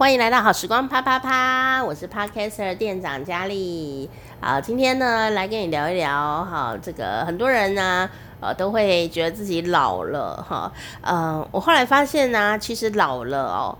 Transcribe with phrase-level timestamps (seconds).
[0.00, 4.08] 欢迎来到好时光啪啪啪，我是 Podcaster 店长佳丽。
[4.40, 8.08] 好，今天呢来跟你聊一聊，哈，这个很多人呢，
[8.40, 13.76] 呃，都会觉得自己老了，哈，呃，我后来发现呢，其实老了哦，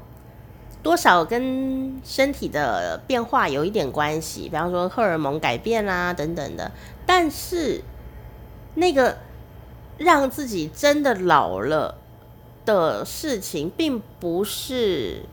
[0.82, 6.70] 多少跟身体的变化有一点关系，比方说荷尔蒙改变啦等等的，
[7.06, 7.82] 但是
[8.74, 9.16] 那个
[9.96, 11.96] 让自己真的老了。
[12.66, 15.24] 的事情并不是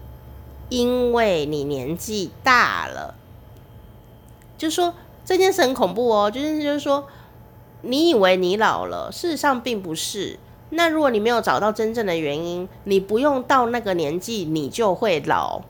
[0.70, 3.15] 因为你年纪大了，
[4.57, 4.93] 就说
[5.24, 6.29] 这件事很恐怖哦。
[6.29, 7.07] 就是就是说，
[7.82, 10.38] 你以为你老了，事实上并不是。
[10.71, 15.61] 那如果你没有找到真正的原因，你不用到那个年纪你就会老。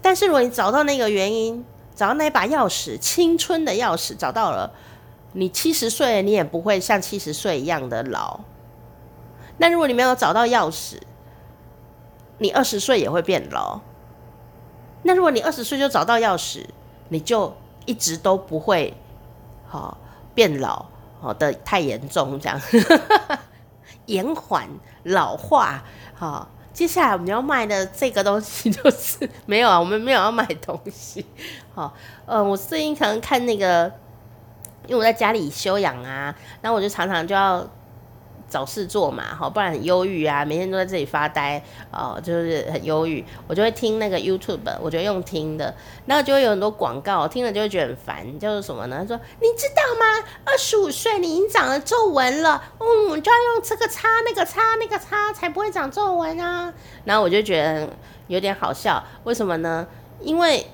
[0.00, 1.62] 但是如果你找到那个原因，
[1.94, 4.72] 找到那把钥匙，青春的钥匙找到了，
[5.32, 8.40] 你七十岁你也不会像七十岁一样的老。
[9.58, 10.94] 那如果你没有找到钥匙，
[12.38, 13.80] 你二十岁也会变老。
[15.02, 16.64] 那如果你二十岁就找到钥匙，
[17.08, 17.54] 你就
[17.86, 18.92] 一直都不会
[19.66, 19.96] 好、哦、
[20.34, 20.84] 变老，
[21.20, 22.60] 好、哦、的太严重，这样
[24.06, 24.68] 延缓
[25.04, 25.82] 老化。
[26.14, 31.24] 好、哦，接下来我们要卖的这个东西就是没有啊，我们没有要卖东西。
[31.74, 31.92] 好、哦，
[32.26, 33.92] 呃，我最近可能看那个，
[34.86, 37.66] 因为我在家里休养啊，然后我就常常就要。
[38.48, 43.22] 找事做嘛，好，不然很忧郁啊，每天都在这里发呆，哦，就是很忧郁。
[43.46, 45.74] 我就会听那个 YouTube，我就用听的，
[46.06, 48.38] 然后就会有很多广告，听了就会觉得很烦。
[48.38, 48.98] 叫做什么呢？
[49.00, 50.24] 他说你知道吗？
[50.44, 56.72] 二十五岁你已经长了皱纹了，嗯，就要用这个擦那个擦那个擦，才不会长皱纹啊。
[57.04, 57.88] 然后我就觉得
[58.28, 59.86] 有点好笑，为什么呢？
[60.20, 60.66] 因为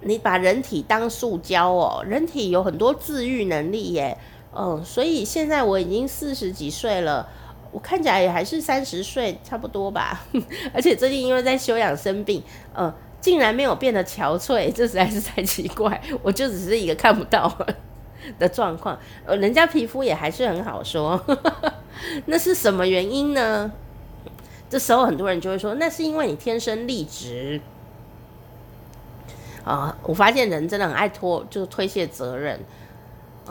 [0.00, 4.18] 你把人体当塑胶哦，人体有很多自愈能力耶。
[4.54, 7.28] 嗯，所以现在我已经四十几岁了，
[7.70, 10.24] 我看起来也还是三十岁差不多吧。
[10.72, 12.42] 而且最近因为在休养生病，
[12.74, 16.00] 嗯，竟然没有变得憔悴，这实在是太奇怪。
[16.22, 17.52] 我就只是一个看不到
[18.38, 21.22] 的状况，呃，人家皮肤也还是很好说。
[22.26, 23.70] 那是什么原因呢？
[24.70, 27.60] 这时候很多人就会说，那是因为你天生丽质。
[29.64, 32.58] 啊，我发现人真的很爱拖，就是推卸责任。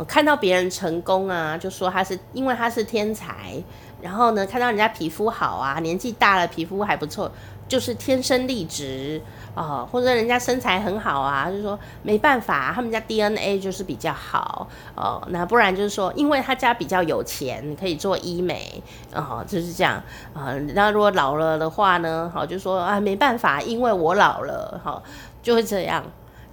[0.06, 3.54] 看到别人成功啊，就说他是因为他是天才，
[4.02, 7.32] 然后呢，看到人家皮肤好啊，年纪大了皮肤还不错，
[7.68, 9.22] 就是天生丽质
[9.56, 18.84] 啊、或者人家身材很好啊，就说没办法，他们家 DNA 就是比较好哦、那不然就是说，因为他家比较有钱，可以做医美，
[19.16, 20.02] 哦、就是这样
[20.36, 25.02] 啊、那如果老了的话呢，好、就说啊，没办法，因为我老了，好、
[25.42, 26.04] 就会这样。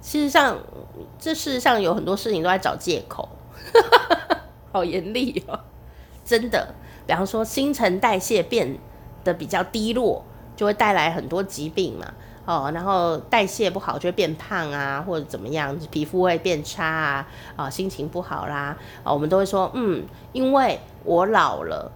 [0.05, 0.59] 事实上，
[1.17, 3.27] 这事实上有很多事情都在找借口，
[4.71, 5.59] 好严厉哦！
[6.23, 6.75] 真的，
[7.07, 8.77] 比方说新陈代谢变
[9.23, 10.23] 得比较低落，
[10.55, 12.05] 就会带来很多疾病嘛。
[12.45, 18.77] 哦，然后代谢不好就会变胖啊，或者怎么样，皮肤会变差啊，啊，心情不好啦。
[19.03, 21.91] 啊，我们都会说，嗯，因为我老了，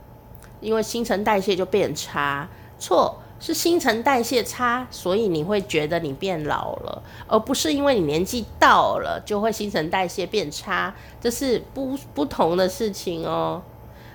[0.62, 2.48] 因为新陈代谢就变差，
[2.80, 3.20] 错。
[3.40, 13.62] 是新陈代谢差，所以你会觉得你变老了，而不是因为你年纪到了就会新陈代谢变差，这是不不同的事情哦。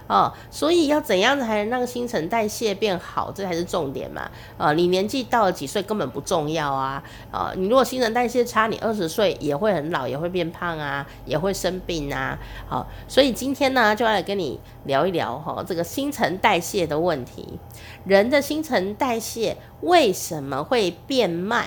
[0.07, 4.31] 哦，所以要怎样才能让新陈代谢变好，这才是重点嘛。
[4.59, 7.03] 呃，你年纪到了几岁根本不重要啊。
[7.31, 12.39] 呃，你如果新陈代谢差，你二十岁也会很老，也会变胖啊，也会生病啊。
[12.69, 17.59] 好，所以今天呢，就要来跟你聊一聊哈，这个新陈代谢的问题。
[18.05, 21.65] 人的新陈代谢为什么会变慢？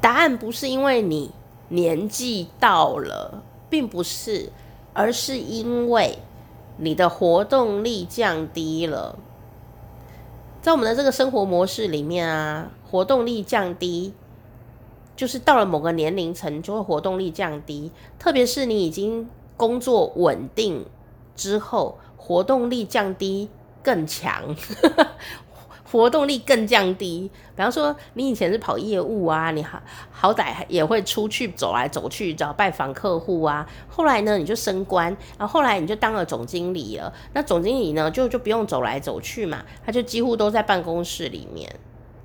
[0.00, 1.30] 答案不是因为你
[1.68, 4.50] 年纪到了，并不是。
[4.94, 6.18] 而是因为
[6.78, 9.18] 你的活动力降低了，
[10.62, 14.14] 在我们的这个生活模式里面啊，活动力降低，
[15.14, 20.86] 就是到了某个年龄层就会活动力降低，特别是你已经工作稳定
[21.36, 23.48] 之后，活动力降低
[23.82, 24.56] 更强。
[25.94, 27.30] 活动力更降低。
[27.54, 29.80] 比方说，你以前是跑业务啊，你好
[30.10, 33.64] 好歹也会出去走来走去找拜访客户啊。
[33.88, 37.12] 后来呢，你就升官，然后后来你就当了总经理了。
[37.32, 41.72] 那总经理呢，就就不用走来走去嘛，他就几乎都在办公室里面，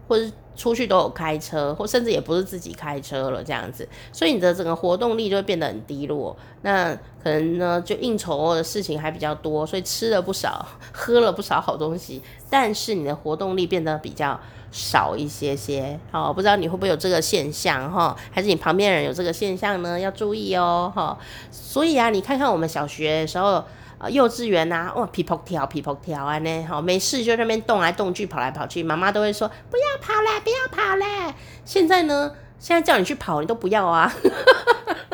[0.09, 3.87] 或者出去都有开车，或甚至也不是自己开车了这样子。
[4.11, 6.35] 所以你的整个活动力就会变得很低落。
[6.63, 12.21] 那可能呢，就应酬的事情还比较多，所以吃了不少，喝了不少好东西。
[12.49, 14.37] 但是你的活动力变得比较
[14.71, 18.17] 少一些些，好，不知道你会不会有这个现象哈？
[18.31, 19.97] 还是你旁边人有这个现象呢？
[19.97, 21.17] 要注意哦，哈。
[21.51, 23.63] 所以啊，你看看我们小学的时候，
[23.99, 31.35] 呃幼稚园啊，哇，皮扑跳皮扑跳啊呢，好没事就在那边动来动去，跑来跑去，妈妈都会说不要跑了，不要跑了。
[31.65, 34.11] 现在呢，现在叫你去跑，你都不要啊，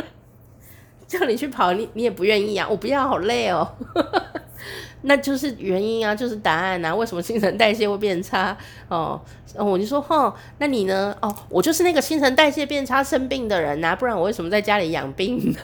[1.08, 3.68] 叫你去跑，你你也不愿意啊，我不要，好累哦。
[5.08, 6.96] 那就是原因啊，就是答案啊。
[6.96, 8.58] 为什么新陈代谢会变差？
[8.88, 9.22] 哦，
[9.56, 11.16] 我就说，吼，那你呢？
[11.22, 15.56] 哦，我就是那个新陈代谢变差生病的人啊，不然我为什么在家里养病？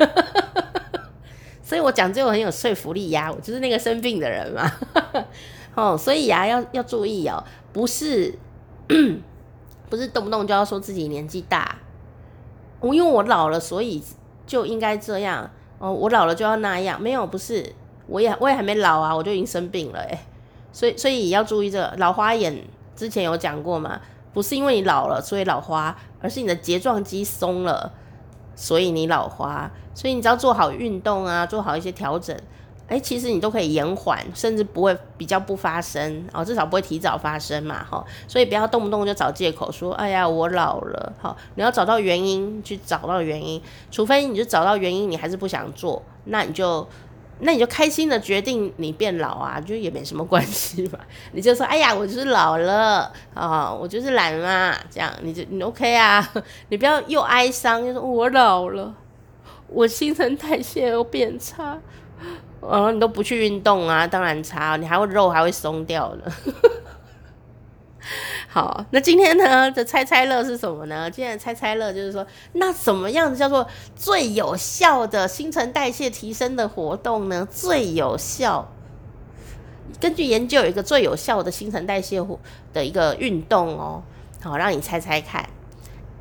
[1.64, 4.72] 所以我讲这个很有说服力呀，我就是那个生病的人嘛。
[5.76, 8.34] 哦，所以呀，要要注意哦，不是
[9.90, 11.78] 不是动不动就要说自己年纪大，
[12.80, 14.04] 我因为我老了，所以
[14.46, 15.50] 就应该这样。
[15.80, 17.74] 哦，我老了就要那样，没有，不是。
[18.08, 20.20] 我也我也还没老啊，我就已经生病了诶、
[20.74, 22.62] 所以所以要注意这个老花眼，
[22.94, 24.02] 之前有讲过嘛，
[24.34, 27.94] 不是因为你老了所以老花，而是你的睫状肌松了，
[28.62, 29.70] 所以你老花。
[29.94, 32.38] 所以你只要做好运动啊，做好一些调整，
[32.88, 38.06] 哎、其实你都可以延缓，甚至不会比较不发生哦，至少不会提早发生嘛，哈。
[38.28, 46.88] 所以不要动不动就找借口说，哎呀我老了，好，你要找到原因去找到原因，除非你就找到原因你还是不想做，那你就。
[47.44, 51.00] 那你就开心的决定你变老啊，就也没什么关系吧。
[51.34, 56.28] 你就说，哎呀，我就是老了啊、我就是懒嘛，这样你就你 OK 啊。
[56.70, 58.94] 你不要又哀伤，又说我老了，
[59.68, 61.78] 我新陈代谢又变差，
[62.62, 66.32] 哦，你都不去运动啊，当然差，你还会肉还会松掉呢。
[68.54, 71.10] 好，那今天呢的猜猜乐是什么呢？
[71.10, 73.66] 今天的猜猜乐就是说，那什么样子叫做
[73.96, 77.48] 最有效的新陈代谢提升的活动呢？
[77.50, 78.68] 最有效，
[80.02, 82.22] 根据研究有一个最有效的新陈代谢
[82.74, 84.04] 的一个运动哦。
[84.42, 85.48] 好，让你猜猜看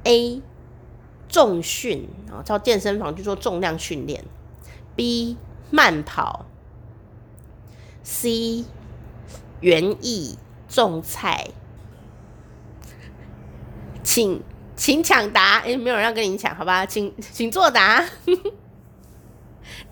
[0.05, 0.41] ：A.
[1.29, 4.23] 重训啊，到健身房去做重量训练
[4.97, 5.35] ；B.
[5.71, 6.47] 慢跑
[8.05, 8.65] ；C.
[9.61, 10.39] 园艺
[10.69, 11.49] 种菜。
[14.11, 14.43] 请
[14.75, 16.85] 请抢答，诶，没有人要跟你抢，好吧？
[16.85, 18.05] 请请作答。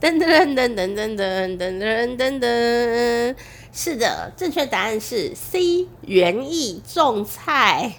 [0.01, 3.37] 噔噔噔噔噔噔噔噔噔噔，
[3.73, 7.93] 是的，正确答案是 C，园艺种菜。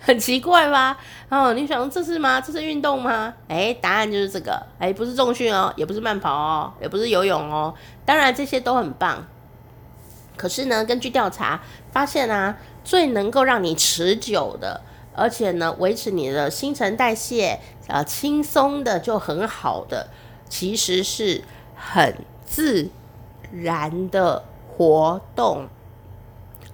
[0.00, 0.98] 很奇怪吧？
[1.28, 2.40] 哦，你想这是吗？
[2.40, 3.32] 这是运动吗？
[3.46, 4.60] 诶，答案就是这个。
[4.80, 7.72] 诶，不是重训哦，也不是慢跑哦，也不是游泳哦。
[8.04, 9.24] 当然这些都很棒。
[10.36, 11.60] 可是呢，根据调查
[11.92, 14.80] 发现啊，最能够让你持久的。
[15.18, 20.08] 而且呢，维持你的新陈代谢，呃，轻松的就很好的，
[20.48, 21.42] 其实是
[21.74, 22.88] 很自
[23.52, 25.66] 然的活动。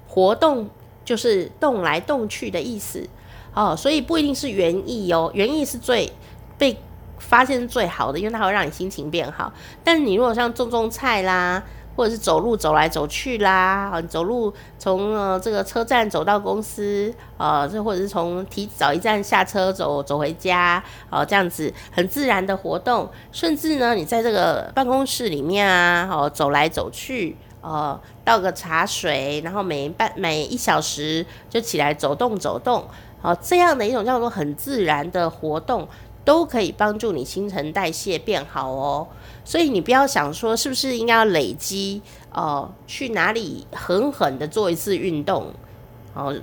[0.06, 0.70] 活动
[1.04, 3.08] 就是动来动去的意思
[3.52, 6.12] 哦，所以不一定是园艺哦，园艺是最
[6.56, 6.78] 被
[7.18, 9.52] 发现最好的，因为它会让你心情变好。
[9.82, 11.62] 但你如果像种种菜啦，
[11.96, 32.84] 或者是走路走来走去啦，啊，走路从呃这个车站走到公司，呃，这或者是从提早一站下车走走回家，哦，这样子很自然的活动，甚至呢，你在这个办公室里面啊，哦，走来走去，呃，倒个茶水，然后每半每一小时就起来走动走动，
[33.22, 35.88] 哦，这样的一种叫做很自然的活动，
[36.24, 39.06] 都可以帮助你新陈代谢变好哦。
[39.44, 42.00] 所以你不要想说是不是应该要累积
[42.32, 45.52] 哦，去哪里狠狠的做一次运动
[46.14, 46.34] 哦，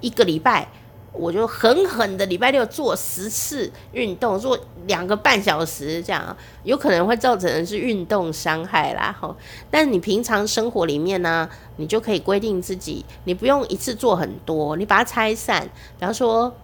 [0.00, 0.68] 一个礼拜
[1.12, 9.16] 我就狠狠的礼拜六做十次运动，做两个半小时这样，有可能会造成的是运动伤害啦。
[9.18, 9.34] 哈，
[9.70, 15.62] 但你平常生活里面呢，你就可以规定自己，你不用一次做很多，你把它拆散。
[15.98, 16.54] 比方说，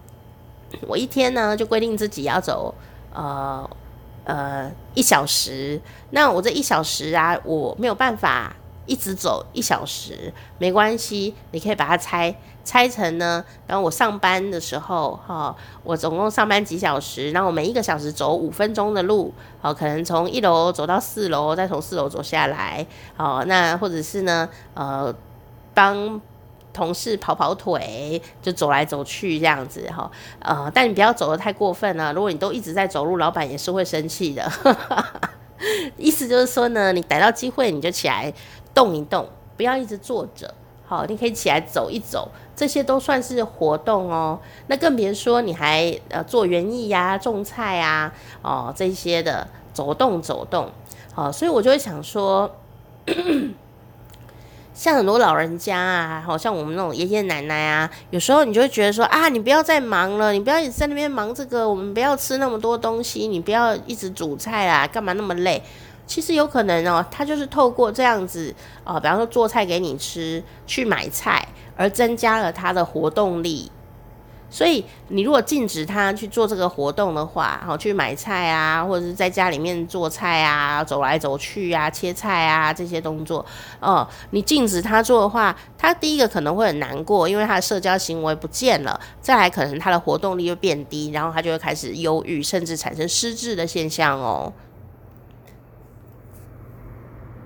[0.87, 2.73] 我一天呢就规定自己要走
[3.13, 3.69] 呃。
[4.25, 13.43] 呃，一小时，那我这一小时啊，我没有办法一直走一小时，没关系，你可以把它拆拆成呢。
[13.67, 15.53] 然后我上班的时候，哈、
[15.83, 22.87] 我总共上班几小时，然后我每一个小时走五分钟的路，哦，可能从一楼走到四楼，再从四楼走下来，
[23.17, 25.13] 哦，那或者是呢，呃，
[25.73, 26.21] 帮。
[26.73, 32.11] 同事跑跑腿，就走来走去这样子哈，呃，但你不要走得太过分了。
[32.11, 34.51] 如果你都一直在走路，老板也是会生气的。
[35.97, 38.33] 意思就是说呢，你逮到机会你就起来
[38.73, 40.51] 动一动，不要一直坐着。
[40.85, 44.37] 好，你可以起来走一走，这些都算是活动哦。
[44.67, 48.11] 那更别说你还呃做园艺呀、种菜啊，
[48.41, 50.69] 哦这些的走动走动。
[51.13, 52.49] 好，所以我就会想说。
[54.73, 65.61] 像很多老人家啊，好像我们那种爷爷奶奶啊，有时候你就会觉得说啊，你不要再忙了，你不要在那边忙这个，我们不要吃那么多东西，你不要一直煮菜啦，干嘛那么累？
[66.05, 68.53] 其实有可能哦，他就是透过这样子，
[68.83, 73.71] 呃，比方说做菜给你吃，去买菜，而增加了他的活动力。
[74.53, 83.43] 所以，你如果禁止他去做这个活动的话，好，去买菜啊，或者是在家里面做菜啊，走来走去啊，切菜啊这些动作，
[83.79, 94.53] 哦，你禁止他做的话，他第一个可能会很难过，因为他的社交行为不见了；再来，可能他的活动力又变低，然后他就会开始忧郁，甚至产生失智的现象哦。